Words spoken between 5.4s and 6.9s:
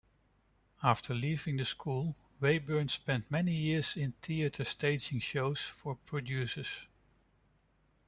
for producers.